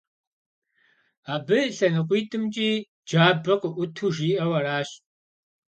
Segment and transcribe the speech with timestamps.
[1.33, 2.71] Абы лъэныкъуитӀымкӀи
[3.07, 4.89] джабэ къыӀуту жиӀэу аращ.